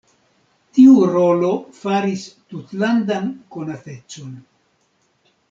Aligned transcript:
Tiu 0.77 0.95
rolo 1.09 1.51
faris 1.81 2.23
tutlandan 2.55 3.29
konatecon. 3.59 4.35